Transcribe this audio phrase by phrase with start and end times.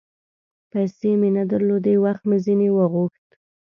[0.71, 3.27] پیسې مې نه درلودې، وخت مې ځیني وغوښت